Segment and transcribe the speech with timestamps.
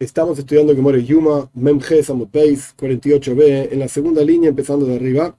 [0.00, 4.94] Estamos estudiando que muere Yuma, Memge Samut Beis, 48b, en la segunda línea, empezando de
[4.94, 5.36] arriba.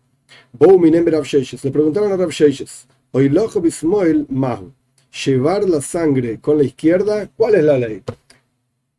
[0.60, 4.74] Le preguntaron a Rav Sheishes, Oilojo Bismoil Mahu,
[5.26, 8.04] llevar la sangre con la izquierda, ¿cuál es la ley?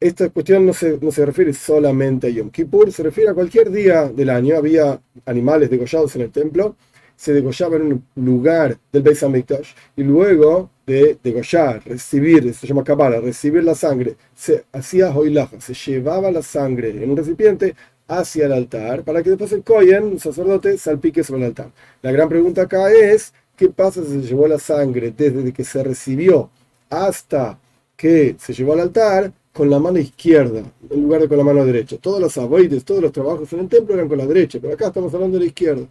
[0.00, 3.70] Esta cuestión no se, no se refiere solamente a Yom Kippur, se refiere a cualquier
[3.70, 4.56] día del año.
[4.56, 6.74] Había animales degollados en el templo,
[7.20, 12.82] se degollaba en un lugar del Beis Hamikdash y luego de degollar, recibir, se llama
[12.82, 17.74] Kabbalah, recibir la sangre, se hacía hoilaja, se llevaba la sangre en un recipiente
[18.08, 21.70] hacia el altar para que después el Kohen, un sacerdote, salpique sobre el altar.
[22.00, 25.84] La gran pregunta acá es, ¿qué pasa si se llevó la sangre desde que se
[25.84, 26.48] recibió
[26.88, 27.58] hasta
[27.96, 29.32] que se llevó al altar?
[29.52, 31.96] con la mano izquierda en lugar de con la mano derecha.
[32.00, 34.86] Todos los aboides, todos los trabajos en el templo eran con la derecha, pero acá
[34.86, 35.86] estamos hablando de la izquierda.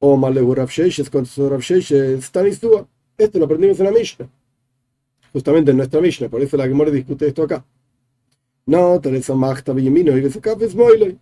[0.00, 0.70] O Malebu Rav
[1.10, 1.62] con Rav
[2.20, 2.86] Stanistua.
[3.16, 4.28] Esto lo aprendimos en la Mishnah.
[5.32, 7.64] Justamente en nuestra Mishnah, por eso la Gemora discute esto acá.
[8.66, 11.18] No, Teresa Magta Villamino y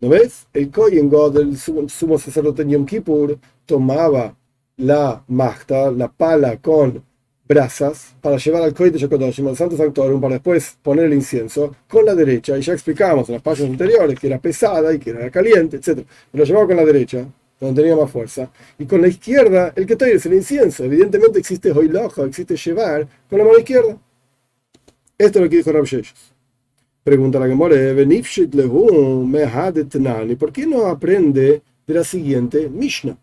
[0.00, 0.46] ¿No ves?
[0.54, 4.34] El Kohen God, el sumo sacerdote Yom Kippur, tomaba
[4.76, 7.02] la Magta, la pala con
[7.46, 11.74] brasas para llevar al Kohen de Yokodoshim, al Santo Sanctorum, para después poner el incienso
[11.88, 12.56] con la derecha.
[12.56, 16.06] Y ya explicábamos en las páginas anteriores que era pesada y que era caliente, etc.
[16.32, 17.26] Lo llevaba con la derecha
[17.60, 18.50] donde tenía más fuerza.
[18.78, 20.84] Y con la izquierda, el que toire es el incienso.
[20.84, 23.98] Evidentemente existe hoilojo, existe llevar con la mano izquierda.
[25.18, 25.84] Esto es lo que dijo Rab
[27.02, 27.94] Pregunta la Gemore,
[30.36, 33.16] ¿por qué no aprende de la siguiente Mishnah?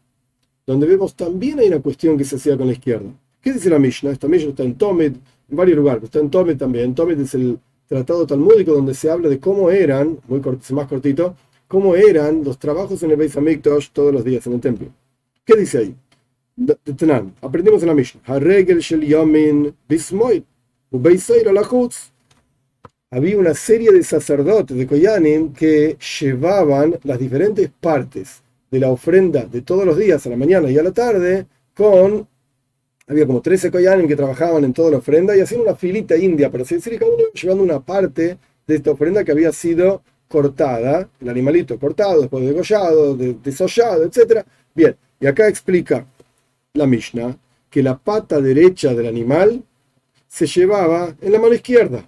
[0.65, 3.09] Donde vemos también hay una cuestión que se hacía con la izquierda.
[3.41, 4.11] ¿Qué dice la Mishnah?
[4.11, 5.13] Esta Mishnah está en Tomid,
[5.49, 6.93] en varios lugares, está en Tomid también.
[6.93, 10.41] Tomid es el tratado talmúdico donde se habla de cómo eran, muy
[10.71, 11.35] más cortito,
[11.67, 14.87] cómo eran los trabajos en el Beis Hamikdash todos los días en el templo.
[15.45, 15.95] ¿Qué dice ahí?
[17.41, 18.21] Aprendimos en la Mishnah.
[23.09, 29.45] Había una serie de sacerdotes de Koyanim que llevaban las diferentes partes de la ofrenda
[29.45, 31.45] de todos los días, a la mañana y a la tarde,
[31.75, 32.27] con.
[33.09, 36.51] Había como 13 Koyanim que trabajaban en toda la ofrenda y hacían una filita india,
[36.51, 41.09] pero así decir, cada uno llevando una parte de esta ofrenda que había sido cortada,
[41.19, 44.45] el animalito cortado, después de degollado, desollado, etc.
[44.73, 46.05] Bien, y acá explica
[46.73, 47.37] la Mishnah
[47.69, 49.63] que la pata derecha del animal
[50.27, 52.07] se llevaba en la mano izquierda.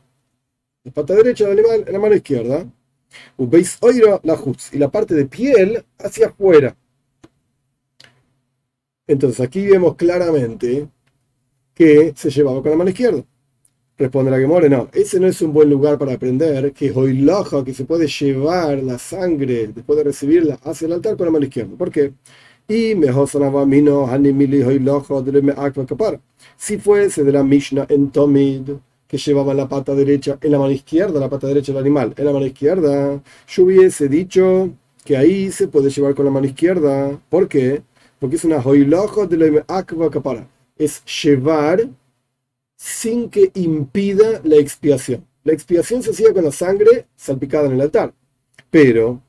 [0.83, 2.65] La pata derecha del animal en la mano izquierda.
[3.37, 4.37] la
[4.71, 6.75] y la parte de piel hacia afuera.
[9.07, 10.87] Entonces aquí vemos claramente
[11.73, 13.23] que se llevaba con la mano izquierda.
[13.99, 17.73] Responde la Gemore, no, ese no es un buen lugar para aprender que hoiloja, que
[17.73, 21.75] se puede llevar la sangre después de recibirla hacia el altar con la mano izquierda.
[21.77, 22.13] ¿Por qué?
[22.65, 22.95] Y
[26.55, 28.69] si fuese de la Mishnah en Tomid,
[29.05, 32.25] que llevaba la pata derecha en la mano izquierda, la pata derecha del animal en
[32.25, 34.69] la mano izquierda, yo hubiese dicho
[35.03, 37.19] que ahí se puede llevar con la mano izquierda.
[37.29, 37.81] ¿Por qué?
[38.17, 39.65] Porque es una hoiloja de la
[40.77, 41.89] Es llevar
[42.79, 45.25] sin que impida la expiación.
[45.43, 48.13] La expiación se hacía con la sangre salpicada en el altar,
[48.71, 49.21] pero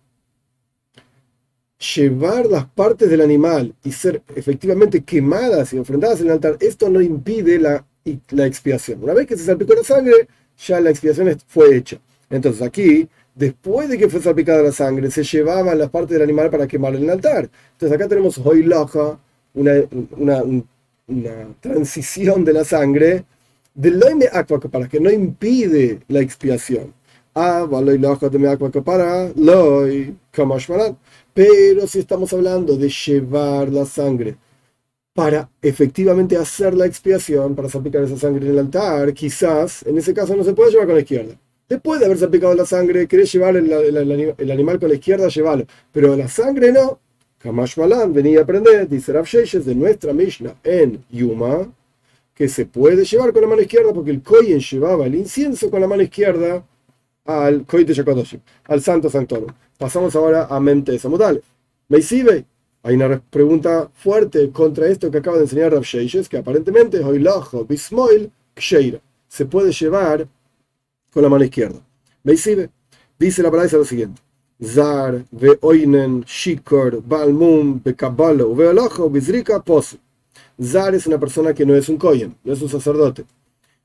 [1.96, 6.88] llevar las partes del animal y ser efectivamente quemadas y ofrendadas en el altar, esto
[6.88, 7.84] no impide la,
[8.30, 9.02] la expiación.
[9.02, 11.98] Una vez que se salpicó la sangre, ya la expiación fue hecha.
[12.28, 16.50] Entonces aquí, después de que fue salpicada la sangre, se llevaban las partes del animal
[16.50, 17.50] para quemar en el altar.
[17.72, 18.86] Entonces acá tenemos hoy una,
[20.16, 20.42] una,
[21.08, 23.24] una transición de la sangre
[23.80, 24.26] de loime
[24.70, 26.92] para que no impide la expiación.
[27.34, 27.66] Ah,
[31.32, 34.36] Pero si estamos hablando de llevar la sangre
[35.14, 40.12] para efectivamente hacer la expiación, para salpicar esa sangre en el altar, quizás en ese
[40.12, 41.34] caso no se puede llevar con la izquierda.
[41.68, 45.64] Después de haber salpicado la sangre, querés llevar el, el, animal con la izquierda, llévalo.
[45.92, 46.98] Pero la sangre no.
[47.38, 51.72] Kamash Malan venía a aprender, dice Rav de nuestra Mishnah en Yuma,
[52.40, 55.78] que se puede llevar con la mano izquierda porque el Kohen llevaba el incienso con
[55.78, 56.64] la mano izquierda
[57.26, 59.52] al Kohen de al Santo Sanctorum.
[59.76, 61.42] Pasamos ahora a Mente Samudale.
[61.88, 62.46] Meisibe,
[62.82, 65.84] hay una pregunta fuerte contra esto que acaba de enseñar Rav
[66.30, 70.26] que aparentemente Hoilajo Bismoil Ksheira se puede llevar
[71.12, 71.78] con la mano izquierda.
[72.22, 72.70] Meisibe,
[73.18, 74.22] dice la palabra lo siguiente.
[74.64, 79.98] Zar, Veoinen, Shikor, Balmum, Bekabalo, Veolajo, Bizrika, Posu.
[80.62, 83.24] Zar es una persona que no es un Kohen, no es un sacerdote.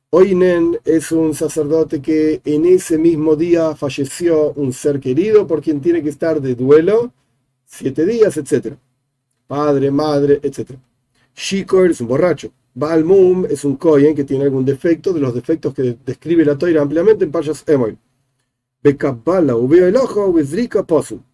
[0.10, 5.80] Oinen es un sacerdote que en ese mismo día falleció un ser querido por quien
[5.80, 7.13] tiene que estar de duelo
[7.66, 8.75] siete días, etc.
[9.48, 10.72] Padre, madre, etc.
[11.33, 12.51] Shikor es un borracho.
[12.74, 16.81] Balmum es un Kohen que tiene algún defecto, de los defectos que describe la Toira
[16.81, 17.98] ampliamente en Payas Emoy.
[18.83, 20.36] Bekabala, el ojo,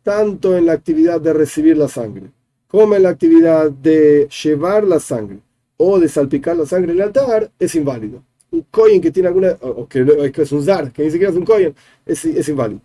[0.03, 2.31] tanto en la actividad de recibir la sangre
[2.71, 5.39] como la actividad de llevar la sangre
[5.75, 8.23] o de salpicar la sangre en el altar, es inválido.
[8.51, 11.43] Un coin que tiene alguna, o que, es un zar, que ni siquiera es un
[11.43, 11.75] coin,
[12.05, 12.81] es, inválido.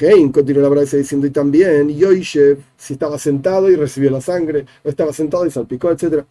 [0.00, 4.64] Hein continuó la braza diciendo, y también Yoishev, si estaba sentado y recibió la sangre,
[4.84, 6.24] o estaba sentado y salpicó, etc.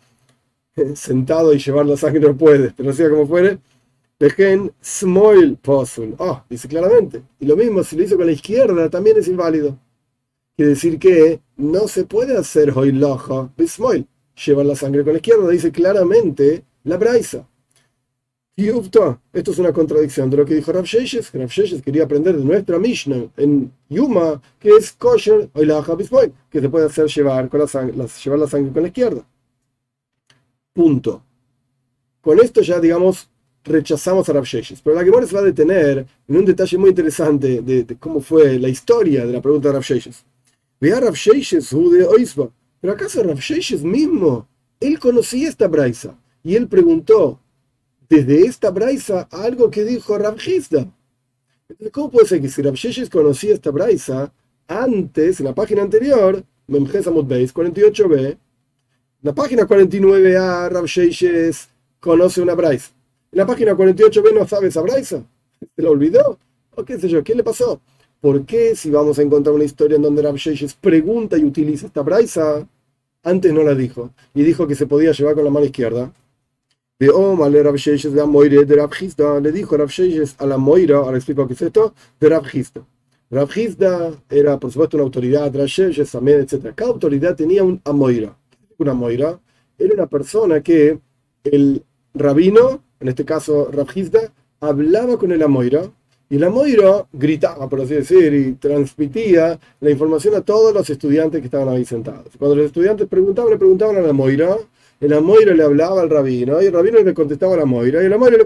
[0.95, 3.59] Sentado y llevar la sangre no puede, pero sea como fuere,
[4.17, 6.15] Dejen Smoil Posul.
[6.17, 7.23] Oh, dice claramente.
[7.39, 9.77] Y lo mismo, si lo hizo con la izquierda, también es inválido.
[10.55, 14.07] Quiere decir que no se puede hacer Hoiloja Bismoil.
[14.45, 17.47] Llevar la sangre con la izquierda, dice claramente la Braisa.
[18.57, 21.33] Y esto es una contradicción de lo que dijo Rav Sheshes.
[21.33, 26.61] Rav Sheshes quería aprender de nuestra Mishnah en Yuma, que es kosher Hoiloja Bismoil, que
[26.61, 27.93] se puede hacer llevar, con la sangre,
[28.23, 29.25] llevar la sangre con la izquierda.
[30.71, 31.21] Punto.
[32.21, 33.29] Con esto ya, digamos,
[33.65, 34.81] rechazamos a Rav Sheshes.
[34.81, 38.57] Pero la Gemara se va a detener en un detalle muy interesante de, cómo fue
[38.57, 40.23] la historia de la pregunta de Rav Sheshes.
[40.79, 42.49] Vea Rav de Oisba.
[42.81, 44.47] Pero acaso Rav Sheshes mismo,
[44.79, 47.39] él conocía esta braisa y él preguntó
[48.07, 50.87] desde esta braisa algo que dijo Rav Hizda.
[51.91, 54.31] ¿Cómo puede ser que si Rav Sheshes conocía esta braisa
[54.67, 58.37] antes, en la página anterior, Beis 48b,
[59.21, 61.69] la página 49a, Rav Sheshes
[61.99, 62.95] conoce una braisa
[63.35, 65.21] en la página 48b no sabe esa braisa.
[65.75, 66.39] ¿Se la olvidó?
[66.73, 67.21] ¿O qué sé yo?
[67.21, 67.81] ¿Qué le pasó?
[68.25, 70.35] ¿Por qué si vamos a encontrar una historia en donde Rav
[70.81, 72.67] pregunta y utiliza esta braisa,
[73.21, 74.15] antes no la dijo?
[74.33, 76.11] Y dijo que se podía llevar con la mano izquierda.
[76.97, 78.89] De Omar le Rav de Amoire de Rav
[79.43, 79.91] le dijo Rav
[80.39, 82.45] a la Moira, ahora explico qué es esto, de Rav
[83.29, 83.49] Rav
[84.31, 85.69] era, por supuesto, una autoridad, Rav
[86.11, 86.73] también, etc.
[86.73, 88.35] Cada autoridad tenía un Amoira.
[88.79, 89.39] Una Moira
[89.77, 90.99] era una persona que
[91.43, 91.83] el
[92.15, 95.91] rabino en este caso Rabhizda, hablaba con el Amoira
[96.29, 101.39] y el Amoira gritaba, por así decir, y transmitía la información a todos los estudiantes
[101.39, 102.29] que estaban ahí sentados.
[102.37, 104.57] Cuando los estudiantes preguntaban, le preguntaban al Amoira,
[104.99, 108.13] el Amoira le hablaba al rabino y el rabino le contestaba al Amoira y el
[108.13, 108.37] Amoira,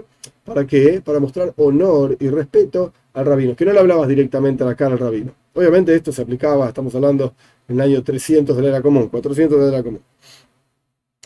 [0.44, 1.00] ¿para qué?
[1.02, 4.92] Para mostrar honor y respeto al rabino, que no le hablabas directamente a la cara
[4.92, 5.32] al rabino.
[5.54, 7.34] Obviamente esto se aplicaba, estamos hablando
[7.66, 10.02] en el año 300 de la era común, 400 de la era común.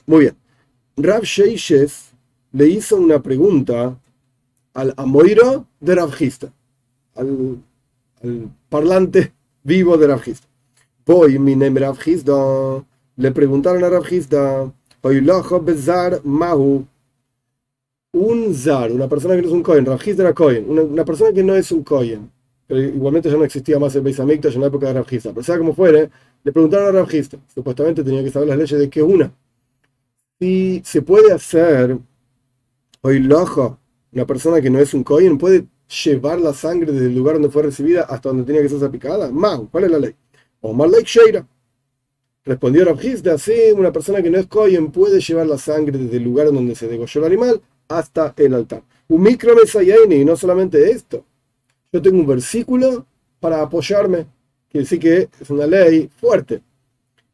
[0.07, 0.37] Muy bien.
[0.97, 2.13] Rav Sheishes
[2.53, 3.99] le hizo una pregunta
[4.75, 6.53] al Amoiro de Ravgista,
[7.15, 7.63] al,
[8.69, 9.33] parlante
[9.63, 10.47] vivo de Ravgista.
[11.07, 12.33] Voy, mi nombre Ravgista,
[13.17, 14.73] le preguntaron a Ravgista,
[15.03, 16.87] Bezar Mahu,
[18.13, 21.43] un zar, una persona que no es un Cohen, Ravgista era Cohen, una, persona que
[21.43, 22.31] no es un Cohen,
[22.67, 25.59] pero igualmente ya no existía más el Beis en la época de Ravgista, pero sea
[25.59, 26.11] como fuere,
[26.43, 29.33] le preguntaron a Ravgista, supuestamente tenía que saber las leyes de que una,
[30.41, 31.99] si se puede hacer
[33.07, 33.79] Hoy lojo,
[34.15, 35.67] una persona que no es un cohen puede
[36.05, 39.31] llevar la sangre desde el lugar donde fue recibida hasta donde tenía que ser salpicada.
[39.31, 40.15] Mau, ¿cuál es la ley?
[40.61, 41.47] Omar Lake Sheira.
[42.45, 46.25] Respondió Rabhizda, sí, una persona que no es cohen puede llevar la sangre desde el
[46.25, 48.83] lugar donde se degolló el animal hasta el altar.
[49.09, 49.55] Un micro
[50.11, 51.25] y no solamente esto.
[51.93, 53.07] Yo tengo un versículo
[53.41, 54.27] para apoyarme,
[54.69, 56.63] que decir que es una ley fuerte.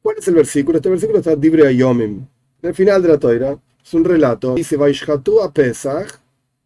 [0.03, 0.79] ¿Cuál es el versículo?
[0.79, 2.27] Este versículo está libre a Yomim,
[2.63, 4.55] en el final de la toira es un relato.
[4.55, 6.21] Dice, Vaishhatu a Pesach,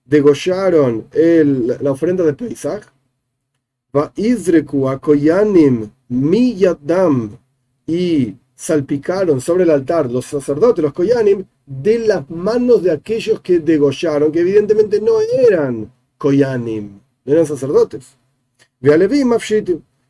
[0.04, 2.84] degollaron el, la ofrenda de Pesach,
[3.94, 7.36] va Izreku Koyanim Miyadam,
[7.86, 13.58] y salpicaron sobre el altar los sacerdotes, los Koyanim, de las manos de aquellos que
[13.58, 18.16] degollaron, que evidentemente no eran Koyanim, eran sacerdotes.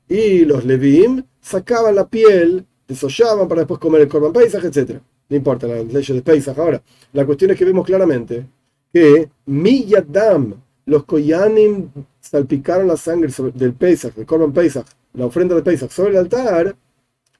[0.08, 5.36] Y los Levim sacaban la piel, desollaban para después comer el Korban Pesach, etc no
[5.36, 6.82] importa la ley de Pesach ahora.
[7.12, 8.46] La cuestión es que vemos claramente
[8.94, 10.54] que Miyadam,
[10.86, 16.12] los Koyanim salpicaron la sangre del Pesach, del Korban Pesach, la ofrenda de Pesach sobre
[16.12, 16.76] el altar,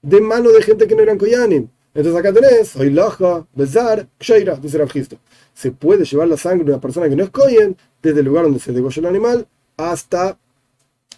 [0.01, 1.69] de mano de gente que no eran Koyanim.
[1.93, 5.17] Entonces acá tenés, Loja, Bezar, Ksheira, dice Rabjisto.
[5.53, 8.43] Se puede llevar la sangre de una persona que no es Koyen desde el lugar
[8.43, 9.47] donde se degolló el animal
[9.77, 10.37] hasta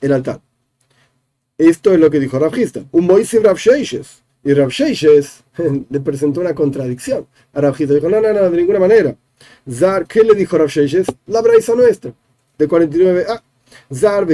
[0.01, 0.39] el altar.
[1.57, 2.83] Esto es lo que dijo Rabjista.
[2.91, 3.57] Un Moisim Rav
[4.43, 4.69] y Rav
[5.89, 7.25] le presentó una contradicción.
[7.53, 9.17] A dijo, no, no, no, de ninguna manera.
[9.69, 10.69] Zar, ¿qué le dijo Rav
[11.27, 12.13] La braisa nuestra,
[12.57, 13.41] de 49a.
[13.93, 14.25] Zar,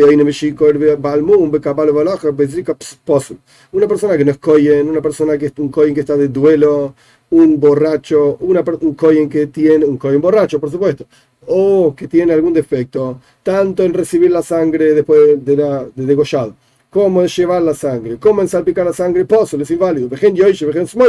[3.72, 6.28] una persona que no es koyen, una persona que es un koyen que está de
[6.28, 6.96] duelo,
[7.32, 11.06] un borracho, una, un koyen que tiene, un koyen borracho, por supuesto,
[11.48, 16.56] o que tiene algún defecto, tanto en recibir la sangre después de, la, de degollado,
[16.90, 20.10] cómo es llevar la sangre, cómo en salpicar la sangre, pozo, es inválido,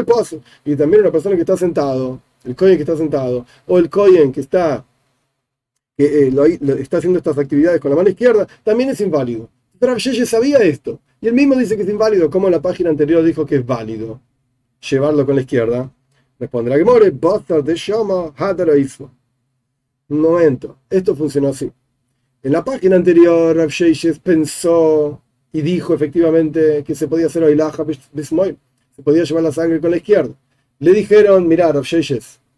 [0.07, 0.41] pozo.
[0.65, 4.33] Y también una persona que está sentado, el cohen que está sentado, o el cohen
[4.33, 4.85] que está,
[5.97, 9.49] que, eh, está haciendo estas actividades con la mano izquierda, también es inválido.
[9.79, 11.01] Pero Absheye sabía esto.
[11.21, 13.67] Y él mismo dice que es inválido, como en la página anterior dijo que es
[13.67, 14.21] válido
[14.91, 15.91] llevarlo con la izquierda.
[16.39, 18.33] Responde la Gemore, de Shama,
[20.09, 21.71] Un momento, esto funcionó así.
[22.43, 23.71] En la página anterior, Rav
[24.23, 25.23] pensó
[25.53, 28.59] y dijo efectivamente que se podía hacer Oilaja Bismoy,
[28.95, 30.35] se podía llevar la sangre con la izquierda.
[30.79, 31.85] Le dijeron, mira, Rav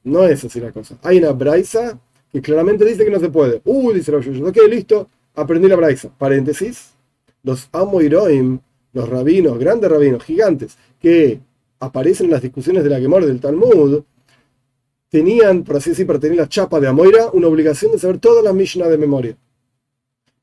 [0.04, 0.98] no es así la cosa.
[1.02, 1.98] Hay una braisa
[2.32, 3.60] que claramente dice que no se puede.
[3.64, 6.10] Uy, dice Rav ok, listo, aprendí la braisa.
[6.16, 6.94] Paréntesis,
[7.42, 8.58] los Amoiroim,
[8.92, 11.40] los rabinos, grandes rabinos, gigantes, que
[11.80, 14.02] aparecen en las discusiones de la Gemora del Talmud,
[15.08, 18.42] tenían, por así decir, para tener la chapa de Amoira, una obligación de saber toda
[18.42, 19.36] la Mishnah de memoria.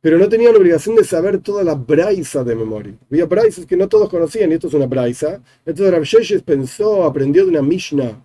[0.03, 2.93] Pero no tenían la obligación de saber toda la braisa de memoria.
[3.09, 5.41] Había braisas que no todos conocían, y esto es una braisa.
[5.65, 8.21] Entonces Rav pensó, aprendió de una Mishnah,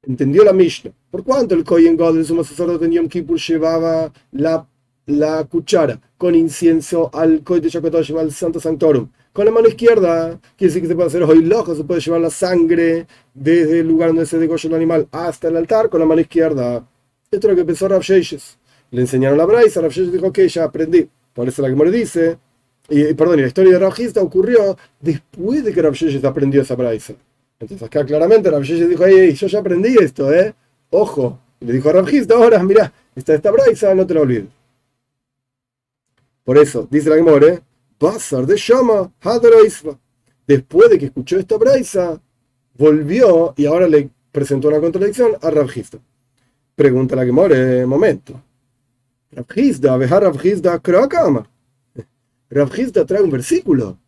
[0.00, 0.90] entendió la Mishnah.
[1.10, 4.66] ¿Por cuánto el Kohen God, el sumo sacerdote en Yom Kippur, llevaba la,
[5.04, 9.06] la cuchara con incienso al Kohen de Shakotoshim, al Santo Sanctorum?
[9.34, 12.30] Con la mano izquierda, quiere decir que se puede hacer loco, se puede llevar la
[12.30, 16.22] sangre desde el lugar donde se degolla el animal hasta el altar con la mano
[16.22, 16.88] izquierda.
[17.30, 18.56] Esto es lo que pensó Rav Sheshes.
[18.92, 21.08] Le enseñaron la braisa, Rav dijo, ok, ya aprendí.
[21.32, 22.38] Por eso la me dice,
[22.90, 27.14] y perdón, la historia de Rav ocurrió después de que Rav aprendió esa braisa.
[27.58, 30.54] Entonces acá claramente Rav dijo, hey, yo ya aprendí esto, ¿eh?
[30.90, 31.40] Ojo.
[31.60, 34.50] Y le dijo a Rav ahora, mira, está esta braisa, no te la olvides.
[36.44, 37.62] Por eso, dice la Gemore,
[38.46, 39.10] de Shama,
[40.46, 42.20] Después de que escuchó esta braisa,
[42.76, 45.98] volvió y ahora le presentó una contradicción a Rabjista.
[46.74, 48.42] Pregunta la more, momento.
[49.32, 51.48] Rabjista, veja Rabjista, Krakama.
[52.50, 53.98] Rabjista trae un versículo.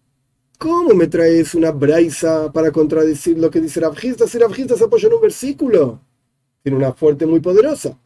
[0.58, 5.08] ¿Cómo me traes una braisa para contradecir lo que dice Rabjista si Rabjista se apoya
[5.08, 6.00] en un versículo?
[6.62, 7.98] Tiene una fuerte muy poderosa.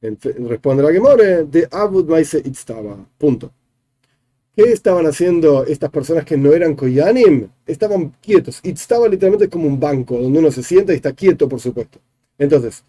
[0.00, 2.96] Responde la Gemore de Abud Maise Itztaba.
[3.18, 3.52] Punto.
[4.54, 7.48] ¿Qué estaban haciendo estas personas que no eran Koyanim?
[7.66, 8.60] Estaban quietos.
[8.62, 11.98] Y estaba literalmente como un banco, donde uno se sienta y está quieto, por supuesto.
[12.38, 12.82] Entonces,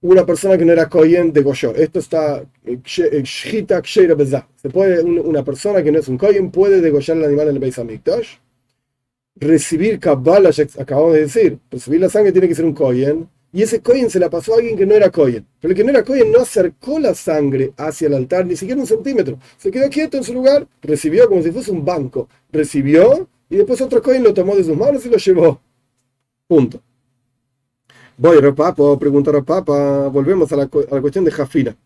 [0.00, 1.74] una persona que no era Koyen degolló.
[1.74, 6.80] Esto está eh, eh, Shita Se puede, una persona que no es un Koyen puede
[6.80, 8.36] degollar el animal en el Beis Hamikdash.
[9.36, 13.80] Recibir Kabbalah, acabamos de decir, recibir la sangre tiene que ser un Koyen y ese
[13.80, 15.46] Cohen se la pasó a alguien que no era Cohen.
[15.60, 18.80] Pero el que no era Cohen no acercó la sangre hacia el altar ni siquiera
[18.80, 19.38] un centímetro.
[19.56, 22.28] Se quedó quieto en su lugar, recibió como si fuese un banco.
[22.52, 25.60] Recibió y después otro Cohen lo tomó de sus manos y lo llevó.
[26.46, 26.82] Punto.
[28.20, 31.76] Voy, a preguntar a Papa, volvemos a la, cuestión de Jafira,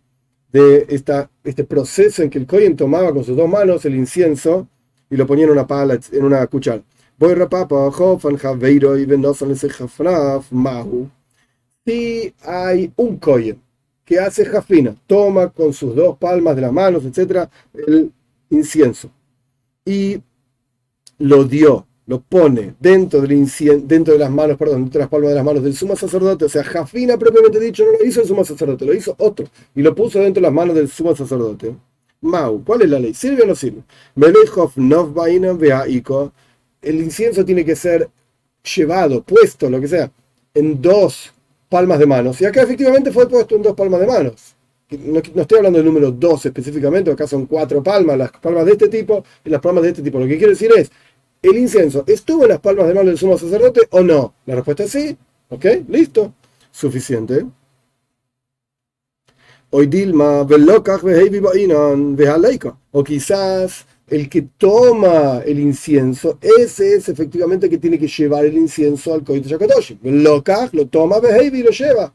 [0.51, 4.67] de esta, este proceso en que el Cohen tomaba con sus dos manos el incienso
[5.11, 6.83] y lo ponía en una pala, en una cuchara.
[7.19, 11.11] Voy, Rapapa, Jofan, Javeiro y Venosan, Jafraf, Mahu
[11.85, 13.61] si hay un kohen
[14.05, 18.13] que hace jafina, toma con sus dos palmas de las manos, etcétera, el
[18.51, 19.11] incienso
[19.85, 20.21] y
[21.19, 23.49] lo dio, lo pone dentro del
[23.89, 26.45] dentro de las manos, perdón, dentro de las palmas de las manos del sumo sacerdote,
[26.45, 29.81] o sea, jafina propiamente dicho no lo hizo el sumo sacerdote, lo hizo otro y
[29.81, 31.75] lo puso dentro de las manos del sumo sacerdote.
[32.21, 33.15] Mau, ¿cuál es la ley?
[33.15, 33.83] ¿Sirve o no sirve?
[36.83, 38.11] El incienso tiene que ser
[38.77, 40.13] llevado, puesto, lo que sea,
[40.53, 41.33] en dos
[41.71, 42.39] palmas de manos.
[42.43, 44.55] Y acá efectivamente fue puesto en dos palmas de manos.
[44.91, 48.89] No, estoy hablando del número dos específicamente, acá son cuatro palmas, las palmas de este
[48.89, 50.19] tipo y las palmas de este tipo.
[50.19, 50.91] Lo que quiero decir es,
[51.43, 54.35] ¿el incienso estuvo en las palmas de manos del sumo sacerdote o no?
[54.47, 55.17] La respuesta es sí.
[55.49, 55.67] ¿Ok?
[55.89, 56.33] Listo.
[56.71, 57.45] Suficiente.
[62.91, 68.45] O quizás el que toma el incienso, ese es efectivamente el que tiene que llevar
[68.45, 69.99] el incienso al Koito Shakatoshi.
[70.03, 72.13] Lo lo toma y lo lleva.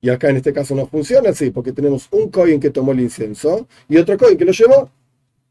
[0.00, 3.00] Y acá en este caso no funciona así, porque tenemos un Kohen que tomó el
[3.00, 4.90] incienso y otro Kohen que lo llevó,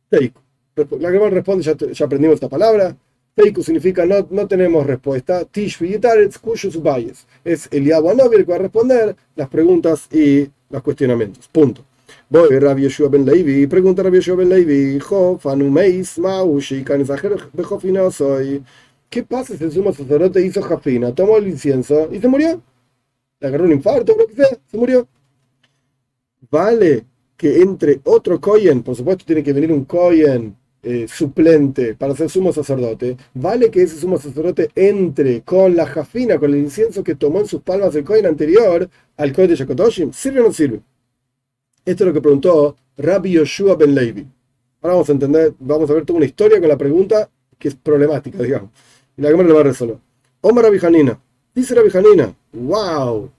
[0.09, 0.42] Teiku.
[0.75, 2.95] La que responde, ya, ya, aprendimos esta palabra.
[3.35, 5.45] Teiku significa no, no tenemos respuesta.
[5.45, 7.27] Tishvi Yitaretz, cuyos valles.
[7.43, 11.47] Es el Yahuanovi el que va a responder las preguntas y los cuestionamientos.
[11.47, 11.83] Punto.
[12.29, 14.99] Voy, Rabbi Yeshua ben Levi, pregunta Rabbi Yeshua ben Levi,
[18.11, 18.63] soy.
[19.09, 22.59] ¿Qué pasa si el sumo sacerdote hizo jafina, tomó el incienso y se murió?
[23.39, 25.07] Le agarró un infarto lo que sea, se murió.
[26.49, 27.05] Vale
[27.37, 32.29] que entre otro Koyen, por supuesto tiene que venir un Koyen eh, suplente para ser
[32.29, 37.15] sumo sacerdote, vale que ese sumo sacerdote entre con la jafina, con el incienso que
[37.15, 40.81] tomó en sus palmas el Koyen anterior al Koyen de Yakotoshim, ¿sirve o no sirve?
[41.85, 44.27] Esto es lo que preguntó Rabbi Yoshua ben Levi.
[44.81, 47.75] Ahora vamos a entender, vamos a ver toda una historia con la pregunta que es
[47.75, 48.69] problemática, digamos.
[49.15, 49.97] Y la cámara lo va a resolver.
[50.41, 50.79] Omar Rabbi.
[51.55, 52.35] Dice Rabbi Hanina.
[52.51, 53.31] ¡Wow!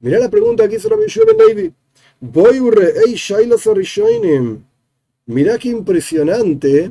[0.00, 1.72] Mirá la pregunta que hizo Rabbi Yoshua ben Levi.
[5.28, 6.90] Mirá qué impresionante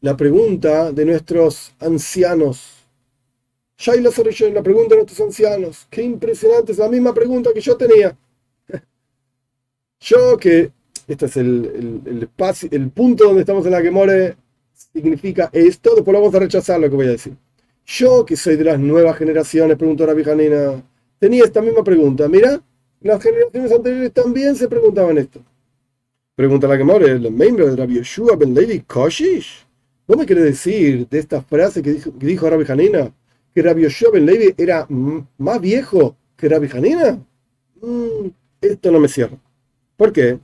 [0.00, 2.86] la pregunta de nuestros ancianos.
[3.76, 4.10] Shaila
[4.54, 5.86] la pregunta de nuestros ancianos.
[5.90, 8.16] Qué impresionante, es la misma pregunta que yo tenía.
[10.00, 10.72] Yo que,
[11.06, 14.36] este es el, el, espacio, el punto donde estamos en la que more
[14.94, 17.36] significa esto, después vamos a rechazar lo que voy a decir.
[17.84, 20.82] Yo que soy de las nuevas generaciones, preguntó la Janina,
[21.18, 22.26] tenía esta misma pregunta.
[22.26, 22.58] Mira,
[23.02, 25.42] las generaciones anteriores también se preguntaban esto.
[26.40, 29.66] Pregunta la more, el miembro de Rabbi Yeshua ben Levi Koshish.
[30.06, 33.12] ¿Vos me querés decir de esta frase que dijo, que dijo Rabbi Hanina?
[33.54, 37.22] ¿Que Rabbi Yoshua ben Levi era más viejo que Rabbi Hanina?
[37.82, 38.28] Mm,
[38.58, 39.36] esto no me cierra.
[39.98, 40.38] ¿Por qué?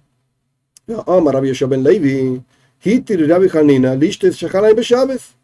[0.87, 2.43] No, ama Rabbi Yoshua ben Levi.
[2.85, 5.35] Hitir Rabbi Hanina, listes Shahalai Beshabes.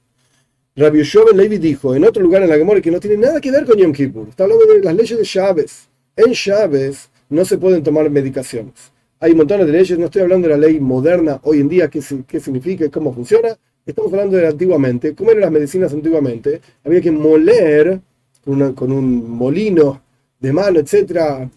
[0.76, 3.40] Rabbi Yoshua ben Levi dijo en otro lugar en la Gemora que no tiene nada
[3.40, 4.28] que ver con Yom Kippur.
[4.28, 5.88] Está hablando de las leyes de Shabes.
[6.14, 8.91] En Shabes no se pueden tomar medicaciones.
[9.22, 12.02] Hay montones de leyes, no estoy hablando de la ley moderna hoy en día, qué,
[12.02, 15.14] significa y cómo funciona, Estamos hablando de antiguamente.
[15.14, 16.60] ¿Cómo eran las medicinas antiguamente?
[16.84, 18.00] Había que moler
[18.44, 20.02] con, un molino
[20.38, 21.48] de mano, etcétera,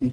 [0.00, 0.12] y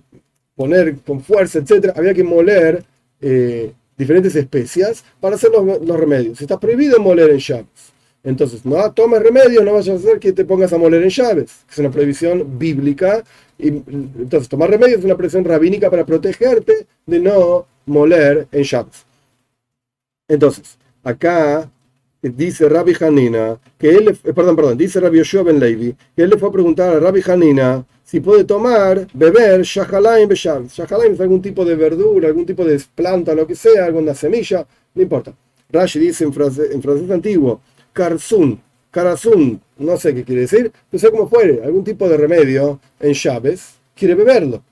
[0.55, 1.93] poner con fuerza, etcétera.
[1.95, 2.83] Había que moler
[3.19, 6.41] eh, diferentes especias para hacer los, remedios.
[6.41, 7.90] Está prohibido moler en llaves.
[8.23, 11.65] Entonces, no tomes remedios, no vayas a hacer que te pongas a moler en llaves.
[11.69, 13.23] Es una prohibición bíblica.
[13.57, 19.05] Y, entonces, tomar remedios es una prohibición rabínica para protegerte de no moler en llaves.
[20.27, 21.69] Entonces, acá
[22.21, 26.29] dice Rabbi Hanina, que él, eh, perdón, perdón, dice Rabbi Yoshua ben Levi, que él
[26.29, 30.67] le fue a preguntar a Rabbi Hanina si puede tomar, beber shahalaim besham.
[30.67, 34.67] Shahalaim es algún tipo de verdura, algún tipo de planta, lo que sea, alguna semilla,
[34.93, 35.33] no importa.
[35.71, 37.61] Rashi dice en, francés antiguo,
[37.93, 42.79] karzun, karazun, no sé qué quiere decir, no sé cómo fuere, algún tipo de remedio
[42.99, 44.63] en llaves, quiere beberlo.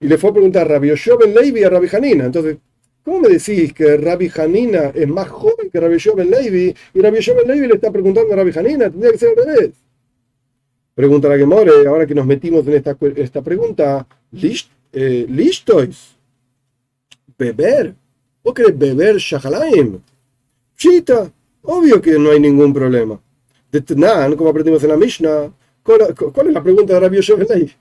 [0.00, 2.24] Y le fue a preguntar a Rabbi Yoshua ben Levi a Rabbi Hanina.
[2.24, 2.56] Entonces,
[3.02, 6.74] ¿Cómo me decís que Rabbi Hanina es más joven que Rabbi Ben Levi?
[6.94, 9.70] Y Rabbi Ben Levi le está preguntando a Rabbi Hanina, tendría que ser al revés.
[10.94, 14.06] Pregunta la que more, ahora que nos metimos en esta, esta pregunta,
[14.92, 16.14] eh, ¿listois?
[17.38, 17.94] ¿Beber?
[18.44, 19.98] ¿Vos querés beber Shahalaim?
[20.76, 21.32] Chita,
[21.62, 23.20] obvio que no hay ningún problema.
[23.70, 26.00] De Tnan, como aprendimos en la Mishnah, ¿cuál,
[26.48, 27.76] es la pregunta de Rabbi Levi?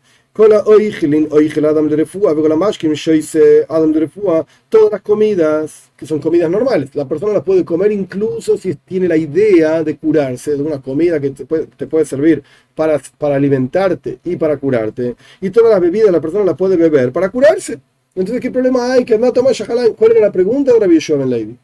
[4.70, 9.08] Todas las comidas que son comidas normales, la persona las puede comer incluso si tiene
[9.08, 12.44] la idea de curarse, de una comida que te puede, servir
[12.76, 15.16] para, para alimentarte y para curarte.
[15.42, 17.80] Y todas las bebidas la persona las puede beber para curarse.
[18.16, 19.06] Entonces, ¿qué problema hay?
[19.06, 21.58] ¿Cuál era la pregunta de Rabbi Levi?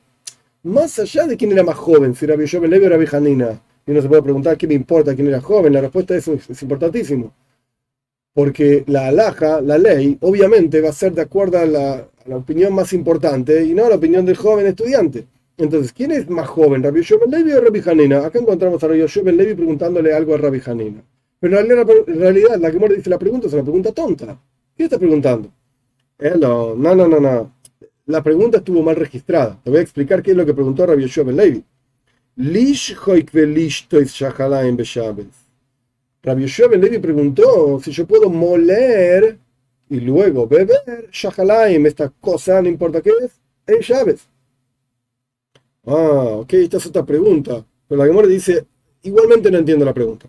[0.66, 3.62] Más allá de quién era más joven, si Rabbi Joven Levi o Rabbi Hanina.
[3.88, 5.74] Y uno se puede preguntar qué me importa quién era joven.
[5.74, 7.34] La respuesta es, es importantísimo
[8.36, 12.92] porque la alhaja, la ley, obviamente va a ser de acuerdo a la, opinión más
[12.92, 15.26] importante y no a la opinión del joven estudiante.
[15.58, 18.26] Entonces, ¿quién es más joven, Rabbi Yoben Levi o Rabbi Hanina?
[18.26, 21.02] Acá encontramos a Rabbi Yoben Levi preguntándole algo a Rabbi Hanina.
[21.40, 24.38] Pero en realidad, la que Mora dice la pregunta es una pregunta tonta.
[24.76, 25.50] ¿Qué está preguntando?
[26.20, 26.76] Hello.
[26.76, 27.55] No, no, no, no.
[28.08, 29.60] La pregunta estuvo mal registrada.
[29.64, 31.64] Te voy a explicar qué es lo que preguntó Rabbi Yoben Levi.
[32.38, 32.96] Lish
[36.26, 39.38] Rabbi Yoshua Ben Levi preguntó si yo puedo moler
[39.90, 44.28] y luego beber shahalaim, esta cosa, no importa qué es, en llaves.
[45.86, 47.64] Ah, ok, esta es otra pregunta.
[47.88, 48.66] Pero la Gemora dice,
[49.04, 50.28] igualmente no entiendo la pregunta.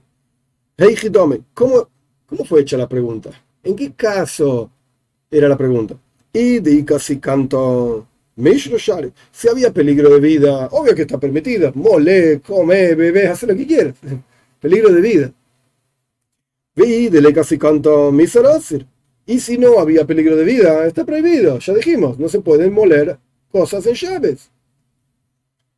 [0.77, 1.89] Hey, Hitome, ¿cómo,
[2.27, 3.31] ¿cómo fue hecha la pregunta?
[3.65, 4.71] ¿En qué caso
[5.31, 5.97] era la pregunta?
[6.39, 8.07] Y de casi canto
[9.33, 13.67] si había peligro de vida, obvio que está permitida, mole, come, bebe, hace lo que
[13.67, 13.95] quieras.
[14.61, 15.33] Peligro de vida.
[16.75, 18.13] Vi de casi canto
[19.25, 23.17] Y si no había peligro de vida, está prohibido, ya dijimos, no se pueden moler
[23.51, 24.51] cosas en llaves.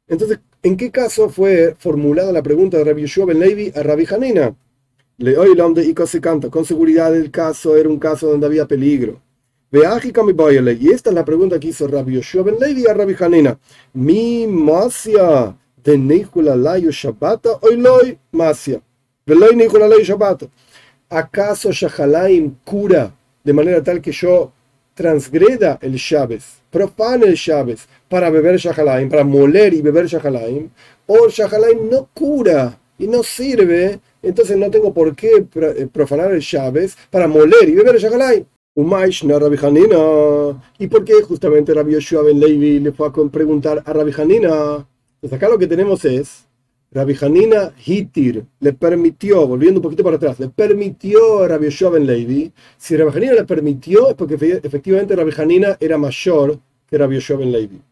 [0.09, 4.57] Entonces, ¿en qué caso fue formulada la pregunta de Rabbi Yeshua Ben a Rabbi Hanina?
[5.19, 6.51] Le de y casi canto.
[6.51, 9.21] Con seguridad el caso era un caso donde había peligro.
[9.71, 13.59] Y esta es la pregunta que hizo Rabbi Yoshua Ben Levi a Rabbi Hanina.
[13.93, 18.81] Mi masia de Nihula Layo Shabbata, loy masia.
[19.27, 20.47] Veloy Nihula Layo Shabbata.
[21.09, 24.53] ¿acaso Shahalaim cura de manera tal que yo
[24.95, 30.71] transgreda el Shabes, profane el Shabes para beber Shahalaim, para moler y beber Shahalaim?
[31.07, 36.41] O Shahalaim no cura y no sirve, entonces no tengo por qué eh, profanar el
[36.41, 38.45] Shabes para moler y beber Shahalaim.
[38.75, 38.85] ¿Y
[40.87, 44.87] por qué justamente Rabbi Yoshua ben le fue a preguntar a Rabbi Hanina?
[45.21, 46.47] Pues acá lo que tenemos es
[46.91, 51.91] Rabbi Hanina Hitir le permitió, volviendo un poquito para atrás, le permitió a Rabbi Yoshua
[51.91, 52.53] ben.
[52.77, 57.39] Si Rabbi Hanina le permitió es porque efectivamente Rabbi Hanina era mayor que Rabbi Yoshua
[57.39, 57.83] ben.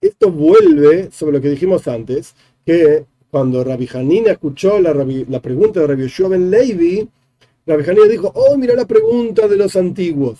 [0.00, 4.92] Esto vuelve sobre lo que dijimos antes, que cuando Rabbi Hanina escuchó la,
[5.40, 6.28] pregunta de Rabbi Yoshua
[7.66, 10.38] Rabbi Hanina dijo, oh, mira la pregunta de los antiguos.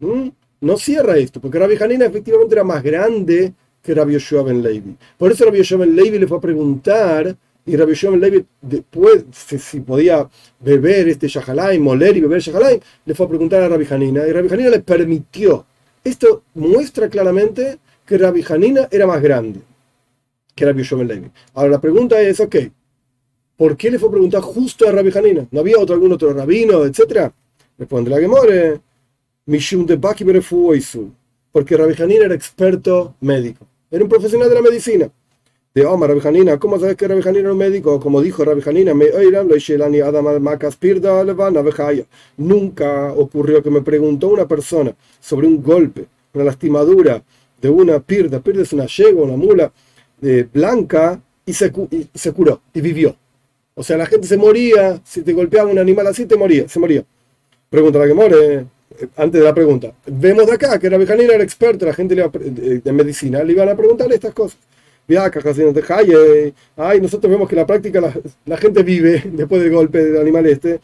[0.00, 0.28] ¿Mm?
[0.60, 4.96] No cierra esto, porque Rabbi Hanina efectivamente era más grande que Rabbi Yoshua Levi.
[5.16, 9.80] Por eso Rabbi Yoshua Levi le fue a preguntar, y Rabbi Yoshua Levi, después, si,
[9.80, 10.28] podía
[10.60, 14.32] beber este Shahalaim, moler y beber Shahalaim, le fue a preguntar a Rabbi Hanina, y
[14.32, 15.66] Rabbi Hanina le permitió.
[16.02, 19.60] Esto muestra claramente que Rabbi Hanina era más grande
[20.54, 21.30] que Rabbi Yoshua Levi.
[21.54, 22.56] Ahora la pregunta es, ok,
[23.64, 25.46] ¿por qué le fue a preguntar justo a Rabbi Hanina?
[25.50, 27.32] ¿No había otro, algún otro rabino, etcétera?
[27.78, 28.78] Responde la Gemore,
[29.46, 30.22] Mishum de Baki
[31.50, 35.10] porque Rabbi Hanina era experto médico, era un profesional de la medicina.
[35.74, 37.98] De Omar Rabbi Hanina, ¿cómo sabes que Rabbi Hanina era un médico?
[37.98, 38.92] Como dijo Rabbi Hanina,
[42.36, 47.24] nunca ocurrió que me preguntó una persona sobre un golpe, una lastimadura
[47.62, 49.72] de una pirda, pirda es una yegua, una mula
[50.20, 53.16] eh, blanca, y se, y se curó, y vivió.
[53.74, 56.78] O sea, la gente se moría, si te golpeaba un animal así, te moría, se
[56.78, 57.04] moría.
[57.68, 58.66] Pregunta la que more,
[59.16, 59.92] antes de la pregunta.
[60.06, 63.76] Vemos de acá que Rabbi Hanina era experto, la gente de medicina, le iban a
[63.76, 64.58] preguntar estas cosas.
[66.76, 68.00] Ay, nosotros vemos que la práctica
[68.46, 70.80] la, gente vive después del golpe del animal este.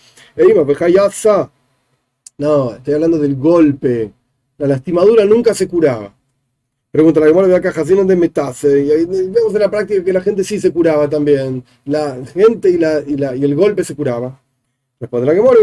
[2.37, 4.11] No, estoy hablando del golpe.
[4.59, 6.15] La lastimadura nunca se curaba.
[6.91, 8.81] Pregunta la que de acá, de metase.
[8.85, 11.63] Y vemos en la práctica que la gente sí se curaba también.
[11.85, 14.41] La gente y, la, y, la, y el golpe se curaba.
[14.99, 15.59] Responde la Gemora,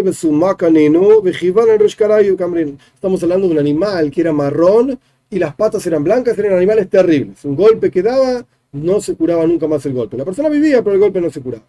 [2.95, 4.97] estamos hablando de un animal que era marrón
[5.29, 7.45] y las patas eran blancas, eran animales terribles.
[7.45, 10.17] Un golpe que daba, no se curaba nunca más el golpe.
[10.17, 11.65] La persona vivía, pero el golpe no se curaba.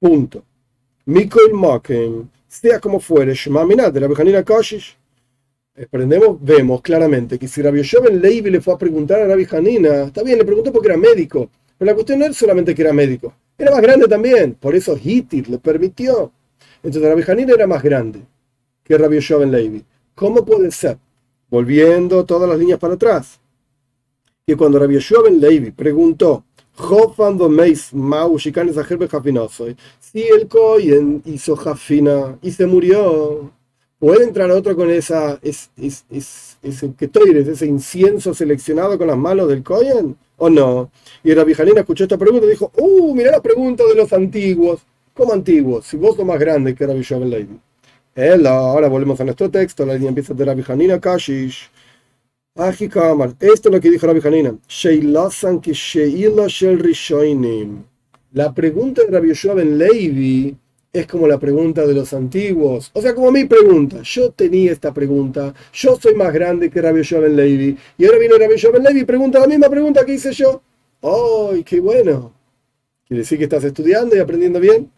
[0.00, 0.42] Punto.
[1.06, 4.98] Mikol Moken, sea como fuere, de la Bejanina Koshish.
[5.74, 10.02] Aprendemos, vemos claramente que si Rabbi Joven Levi le fue a preguntar a Rabbi Hanina,
[10.04, 12.92] está bien, le preguntó porque era médico, pero la cuestión no es solamente que era
[12.92, 16.30] médico, era más grande también, por eso Hittir le permitió.
[16.82, 18.20] Entonces Rabbi Hanina era más grande
[18.84, 19.82] que Rabbi Yoshua Levi.
[20.14, 20.98] ¿Cómo puede ser?
[21.48, 23.40] Volviendo todas las líneas para atrás.
[24.46, 26.44] Que cuando Rabbi Yoshua Levi preguntó
[30.00, 33.52] si el Cohen hizo Jafina y se murió,
[34.02, 39.48] ¿puede entrar otro con esa, es, es, es, ese, ese incienso seleccionado con las manos
[39.48, 40.16] del Cohen?
[40.38, 40.90] ¿O no?
[41.22, 44.80] Y Rabbi Hanina escuchó esta pregunta y dijo, ¡Uh, mira la pregunta de los antiguos!
[45.14, 47.60] como antiguo, si vos sos más grande que Rabbi Shovel.
[48.16, 51.70] Él, ahora volvemos a nuestro texto, la línea empieza de Rabbi Hanina Kashish.
[52.54, 54.58] Esto es lo que dijo Rabbi Hanina.
[58.32, 60.56] La pregunta de Rabbi Shovel Levi
[60.92, 62.90] es como la pregunta de los antiguos.
[62.92, 64.02] O sea, como mi pregunta.
[64.02, 65.54] Yo tenía esta pregunta.
[65.72, 67.76] Yo soy más grande que Rabbi Shovel Levi.
[67.96, 70.62] Y ahora viene Rabbi Shovel Levi y pregunta la misma pregunta que hice yo.
[71.02, 72.32] ¡Ay, qué bueno!
[73.06, 74.90] ¿Quiere decir que estás estudiando y aprendiendo bien?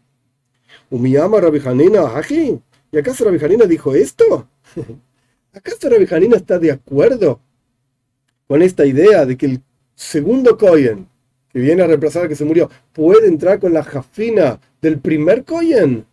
[0.90, 2.58] Umiyama Rabbi Hanina aquí.
[2.90, 4.48] ¿Y acaso Rabbi Hanina dijo esto?
[5.52, 7.40] ¿Acaso Rabbi Hanina está de acuerdo
[8.48, 9.62] con esta idea de que el
[9.94, 11.08] segundo Kohen,
[11.54, 15.44] que viene a reemplazar al que se murió, puede entrar con la jafina del primer
[15.44, 16.04] Kohen?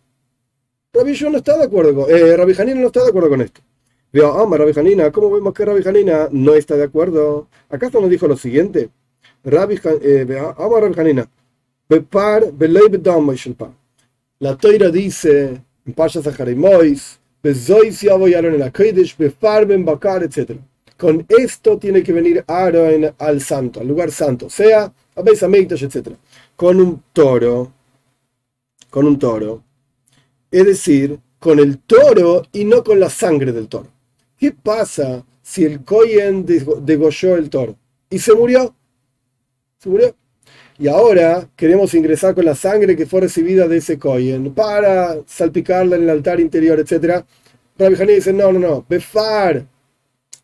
[0.94, 3.60] Rabbi no está de acuerdo con, eh, Rabbi no está de acuerdo con esto.
[4.12, 7.48] Veo, ama Rabbi Hanina, ¿cómo vemos que Rabbi Hanina no está de acuerdo?
[7.68, 8.90] ¿Acaso nos dijo lo siguiente?
[9.42, 10.26] Rabbi, eh,
[10.58, 11.28] ama Rabbi Hanina,
[11.88, 12.52] Bepar,
[14.38, 17.18] la Toira dice en Pashas Ajarimois.
[20.96, 26.08] Con esto tiene que venir Aaron al santo, al lugar santo, sea a etc.
[26.56, 27.72] Con un toro,
[28.90, 29.62] con un toro.
[30.50, 33.88] Es decir, con el toro y no con la sangre del toro.
[34.38, 37.76] ¿Qué pasa si el Cohen degolló el toro
[38.10, 38.74] y se murió?
[39.78, 40.14] ¿Se murió?
[40.82, 45.94] y ahora queremos ingresar con la sangre que fue recibida de ese Kohen para salpicarla
[45.94, 47.24] en el altar interior, etc.
[47.78, 49.64] Rabbi Hanina dice, no, no, no, Befar,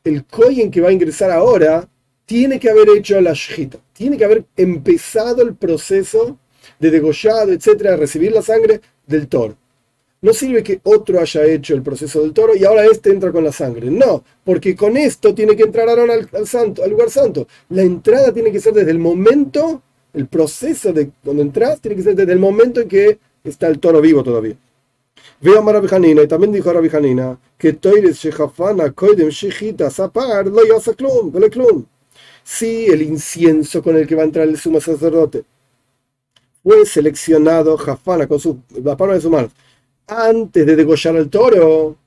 [0.05, 1.89] el Kohen que va a ingresar ahora
[2.29, 6.37] tiene que haber hecho la shita, tiene que haber empezado el proceso
[6.79, 9.57] de degollado, etcétera, de recibir la sangre del toro.
[10.21, 13.45] No sirve que otro haya hecho el proceso del toro y ahora este entra con
[13.45, 13.91] la sangre.
[13.91, 17.49] No, porque con esto tiene que entrar Aaron al, santo, al lugar santo.
[17.71, 22.03] La entrada tiene que ser desde el momento el proceso de cuando entras tiene que
[22.03, 24.57] ser desde el momento en que está el toro vivo todavía.
[25.41, 26.91] Veo a Rabbi y también dijo Rabbi
[27.57, 30.61] que Toires Shechafana Koidem Shechita Sapar lo
[30.97, 31.87] klum,
[32.51, 35.45] Si el incienso con el que va a entrar el sumo sacerdote
[36.63, 39.51] fue seleccionado Jafana con su, la palma de su mano
[40.07, 41.99] antes de degollar al toro,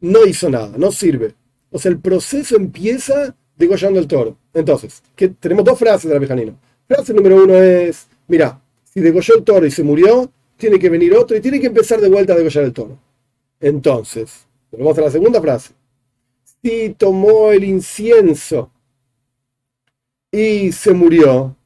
[0.00, 1.34] no hizo nada, no sirve.
[1.70, 4.36] O sea, el proceso empieza degollando el toro.
[4.52, 6.54] Entonces, que tenemos dos frases de Rabbi Hanina.
[6.86, 11.14] Frase número uno es, mira, si degolló el toro y se murió, tiene que venir
[11.14, 12.98] otro y tiene que empezar de vuelta a degollar el toro.
[13.58, 15.72] Entonces, vamos a la segunda frase.
[16.62, 18.70] Si tomó el incienso
[20.30, 21.56] y se murió,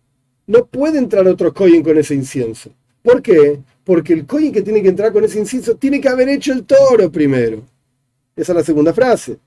[0.47, 2.71] no puede entrar otro coin con ese incienso.
[3.03, 3.61] ¿Por qué?
[3.85, 6.65] Porque el coin que tiene que entrar con ese incienso tiene que haber hecho el
[6.65, 7.63] toro primero.
[8.37, 9.39] Esa es la segunda frase.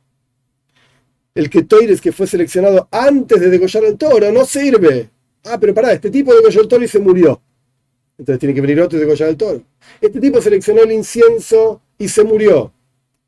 [1.34, 5.10] El que Toires que fue seleccionado antes de degollar el toro no sirve.
[5.44, 7.42] Ah, pero pará, este tipo degolló el toro y se murió.
[8.18, 9.62] Entonces tiene que venir otro y degollar el toro.
[10.00, 12.72] Este tipo seleccionó el incienso y se murió.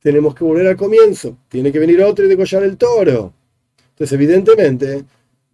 [0.02, 1.38] Tenemos que volver al comienzo.
[1.50, 3.34] Tiene que venir otro y degollar el toro.
[3.90, 5.04] Entonces, evidentemente,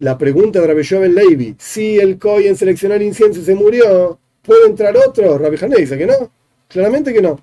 [0.04, 4.66] la pregunta de Rabbi Joven Levi, si el Cohen seleccionó el incienso se murió, ¿puede
[4.66, 5.38] entrar otro?
[5.38, 6.30] Rabbi Hané dice que no.
[6.68, 7.40] Claramente que no.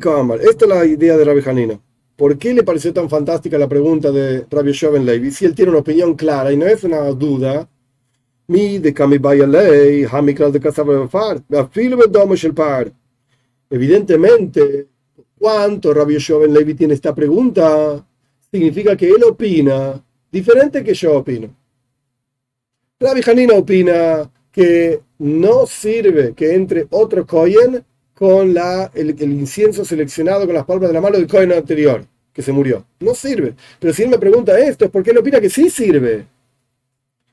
[0.00, 0.40] Kamar.
[0.40, 1.78] Esta es la idea de Rabbi Hanino.
[2.16, 5.30] ¿Por qué le pareció tan fantástica la pregunta de Rabbi Joven Levi?
[5.30, 7.68] Si él tiene una opinión clara y no es una duda,
[8.46, 8.94] mi de
[9.46, 12.92] ley, de par.
[13.68, 14.86] Evidentemente,
[15.38, 18.02] ¿cuánto Rabbi Joven Levi tiene esta pregunta?
[18.50, 21.59] Significa que él opina diferente que yo opino.
[23.02, 27.82] Rabbi Hanina opina que no sirve que entre otro Cohen
[28.12, 28.54] con
[28.92, 32.84] el, incienso seleccionado con las palmas de la mano del Cohen anterior, que se murió.
[32.98, 33.54] No sirve.
[33.78, 36.26] Pero si él me pregunta esto, es porque él opina que sí sirve.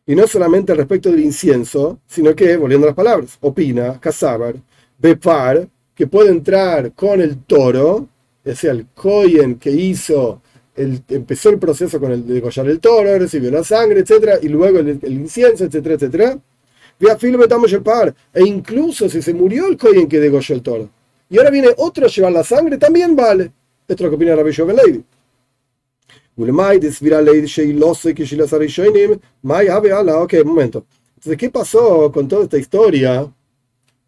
[0.05, 4.55] Y no solamente respecto del incienso, sino que, volviendo a las palabras, opina, Casábar,
[4.97, 8.07] Bepar, que puede entrar con el toro,
[8.45, 10.41] es sea, el Cohen que hizo
[10.77, 14.79] empezó el proceso con el de degollar el toro, recibió la sangre, etcétera, y luego
[14.79, 16.39] el, incienso, etcétera, etcétera.
[16.99, 18.15] el par.
[18.33, 20.89] E incluso si se murió el Kohen que degolló el toro,
[21.29, 23.51] y ahora viene otro a llevar la sangre, también vale.
[23.87, 25.03] Esto es lo que opina Rabbi Joven Levi.
[30.21, 30.85] Ok, momento.
[31.15, 33.27] Entonces, ¿qué pasó con toda esta historia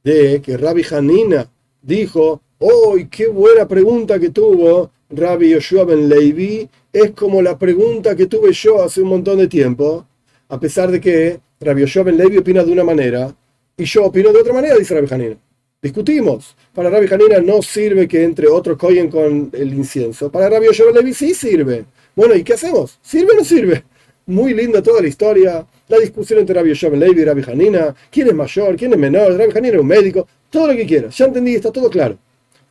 [0.04, 1.50] de que Rabbi Hanina
[1.82, 8.16] dijo, ¡Oh, qué buena pregunta que tuvo Rabbi Yoshua Ben Levi es como la pregunta
[8.16, 10.06] que tuve yo hace un montón de tiempo,
[10.48, 13.36] a pesar de que Rabbi Yoshua Ben Levi opina de una manera
[13.76, 15.38] y yo opino de otra manera, dice Rabbi Hanina.
[15.82, 16.56] Discutimos.
[16.74, 20.32] Para Rabbi Hanina no sirve que entre otro coyen con el incienso.
[20.32, 21.86] Para Rabbi Yoshua Ben Levi sí sirve.
[22.16, 23.00] Bueno, ¿y qué hacemos?
[23.02, 23.84] ¿Sirve o no sirve?
[24.28, 27.96] Muy linda toda la historia, la discusión entre Rabbi Yoshua Ben Levi y Rabbi Hanina,
[28.12, 31.18] quién es mayor, quién es menor, Rabbi Hanina es un médico, todo lo que quieras.
[31.18, 32.16] Ya entendí, está todo claro.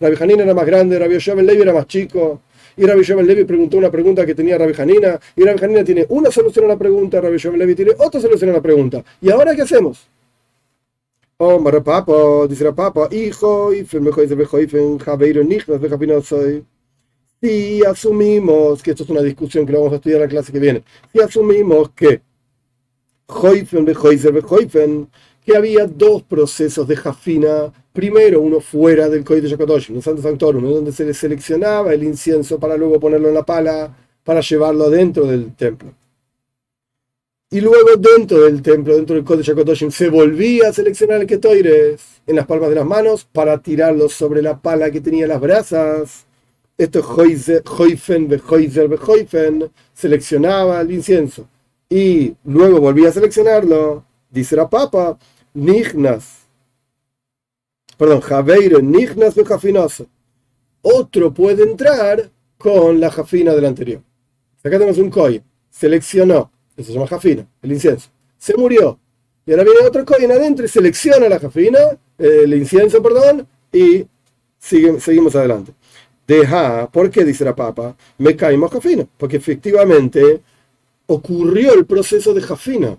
[0.00, 2.42] Rabbi Hanina era más grande, Rabbi Yoshua Levi era más chico.
[2.76, 5.18] Y Rabbi Yoshua Levi preguntó una pregunta que tenía Rabbi Hanina.
[5.36, 8.50] Y Rabbi Hanina tiene una solución a la pregunta, Rabbi Yoshua Levi tiene otra solución
[8.50, 9.04] a la pregunta.
[9.20, 10.08] ¿Y ahora qué hacemos?
[11.40, 13.86] Oh, Papa, dice Papa, hijo, y
[17.40, 20.52] si asumimos, que esto es una discusión que lo vamos a estudiar en la clase
[20.52, 20.82] que viene,
[21.12, 22.22] si asumimos que
[25.48, 27.72] que había dos procesos de Jafina.
[27.94, 32.04] Primero, uno fuera del Kohen de Yakodosh, un Santo Sanctorum, donde se le seleccionaba el
[32.04, 35.94] incienso para luego ponerlo en la pala, para llevarlo dentro del templo.
[37.50, 42.20] Y luego dentro del templo, dentro del Kodesh HaKadoshim, se volvía a seleccionar el Ketoires
[42.26, 46.26] en las palmas de las manos para tirarlo sobre la pala que tenía las brasas.
[46.76, 51.48] Esto es Hoifen, Behoifen, seleccionaba el incienso.
[51.88, 55.16] Y luego volvía a seleccionarlo, dice la papa,
[55.54, 56.46] Nignas.
[57.96, 60.06] Perdón, Javeiro, Nignas de Jafinoso.
[60.82, 64.02] Otro puede entrar con la jafina del anterior.
[64.60, 65.42] Acá tenemos un coin.
[65.70, 66.50] Seleccionó.
[66.76, 68.08] Eso se llama jafina, el incienso.
[68.38, 68.98] Se murió.
[69.44, 71.78] Y ahora viene otro coin adentro y selecciona la jafina,
[72.18, 74.06] el incienso, perdón, y
[74.58, 75.72] seguimos adelante.
[76.26, 77.96] Deja, ¿por qué dice la papa?
[78.18, 79.06] Me caímos jafina.
[79.16, 80.42] Porque efectivamente
[81.06, 82.98] ocurrió el proceso de jafina.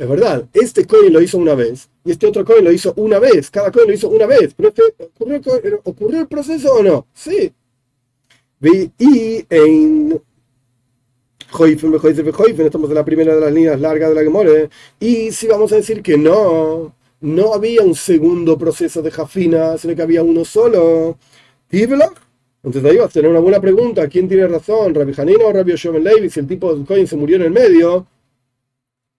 [0.00, 3.18] Es verdad, este coin lo hizo una vez y este otro coin lo hizo una
[3.18, 3.50] vez.
[3.50, 4.54] Cada coin lo hizo una vez.
[4.54, 4.72] Pero
[5.14, 5.40] ocurrió,
[5.84, 7.06] ¿ocurrió el proceso o no?
[7.12, 7.52] Sí.
[8.62, 10.22] Y en
[12.64, 14.70] estamos en la primera de las líneas largas de la Gemore.
[14.98, 19.94] Y si vamos a decir que no, no había un segundo proceso de Jafina, sino
[19.94, 21.18] que había uno solo.
[21.70, 24.08] Entonces ahí vas a tener una buena pregunta.
[24.08, 24.94] ¿Quién tiene razón?
[24.94, 26.30] ¿Rabbi Hanina o Rabbi Yoshua Levi?
[26.30, 28.06] Si el tipo de coin se murió en el medio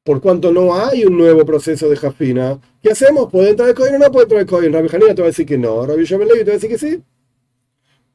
[0.04, 3.32] por cuanto no hay un nuevo proceso de Jafina, ¿qué hacemos?
[3.32, 4.74] ¿Puede entrar el Cohen o no puede entrar el Cohen?
[4.74, 6.78] Rabbi Hanina te va a decir que no, Rabbi Levi te va a decir que
[6.78, 7.04] sí.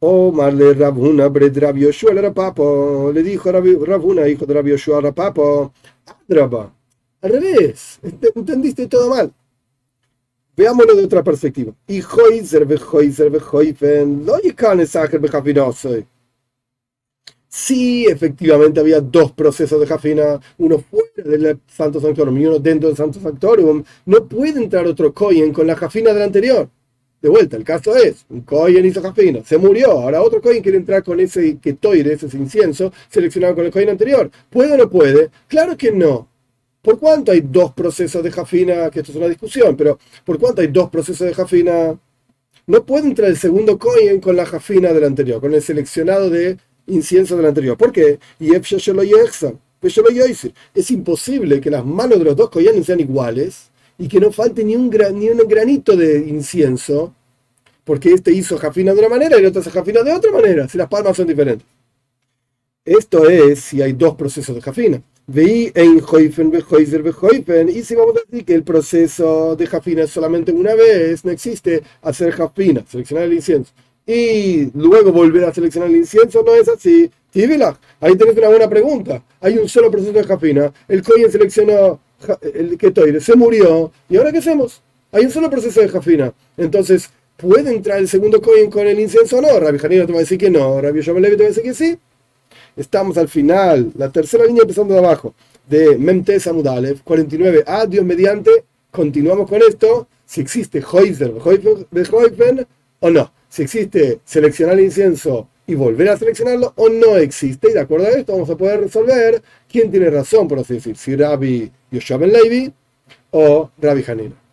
[0.01, 5.01] O Marle Rabuna, Bred Rabbi Yoshua le Rapapo, le dijo Rabuna, hijo de Rabbi Yoshua
[5.01, 5.73] Rapapo,
[6.07, 6.75] Adraba,
[7.23, 7.99] al revés,
[8.35, 9.33] entendiste todo mal.
[10.57, 11.73] Veámoslo de otra perspectiva.
[11.87, 16.07] Y Hoizer, Behoizer, Behoifen, lo yikan Sacher Bejafinosoy.
[17.49, 22.89] Sí, efectivamente había dos procesos de jafina, uno fuera del Santo Sanctorum y uno dentro
[22.89, 23.83] del Santo Sanctorum.
[24.05, 26.69] No puede entrar otro Kohen con la jafina del anterior.
[27.23, 30.79] De vuelta, el caso es, un Kohen hizo jafina, se murió, ahora otro Kohen quiere
[30.79, 34.31] entrar con ese ketoire, ese incienso, seleccionado con el Kohen anterior.
[34.51, 35.31] ¿Puede o no puede?
[35.49, 36.29] Claro que no.
[36.83, 38.91] ¿Por cuánto hay dos procesos de jafina?
[38.91, 41.99] Que esto es una discusión, pero ¿por cuánto hay dos procesos de jafina?
[42.67, 46.59] No puede entrar el segundo Kohen con la jafina del anterior, con el seleccionado de
[46.87, 47.77] incienso del anterior.
[47.77, 48.19] ¿Por qué?
[50.75, 54.65] Es imposible que las manos de los dos koyanes sean iguales y que no falte
[54.65, 57.15] ni un, ni un granito de incienso,
[57.85, 60.69] porque este hizo jafina de una manera y el otro hace jafina de otra manera,
[60.69, 61.67] si las palmas son diferentes.
[62.85, 65.03] Esto es si hay dos procesos de jafina.
[65.29, 70.75] Veí en y si vamos a decir que el proceso de jafina es solamente una
[70.75, 73.73] vez, no existe hacer jafina, seleccionar el incienso
[74.07, 77.11] y luego volver a seleccionar el incienso, no es así.
[78.01, 79.23] ahí tenés una buena pregunta.
[79.41, 80.73] Hay un solo proceso de jafina.
[80.87, 81.99] El Kohen seleccionó
[82.55, 83.91] el Ketoire, se murió.
[84.09, 84.81] ¿Y ahora qué hacemos?
[85.11, 86.33] Hay un solo proceso de jafina.
[86.57, 89.59] Entonces, ¿puede entrar el segundo Kohen con el incienso o no?
[89.59, 90.81] Rabbi Janino te va a decir que no.
[90.81, 91.99] Rabbi Levi te va a decir que sí.
[92.77, 95.35] Estamos al final, la tercera línea empezando de abajo,
[95.67, 97.65] de Memtes Amudalev, 49.
[97.67, 100.07] Ah, Dios mediante, continuamos con esto.
[100.27, 102.67] Si existe Heuser de
[103.01, 107.71] o no si existe seleccionar el incienso y volver a seleccionarlo o no existe.
[107.71, 110.95] Y de acuerdo a esto vamos a poder resolver quién tiene razón, por así decir,
[110.95, 112.71] si Rabbi Yoshua Ben Levi
[113.31, 114.46] o Rabbi Hanina.